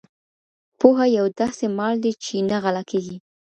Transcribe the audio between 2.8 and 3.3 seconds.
کيږي.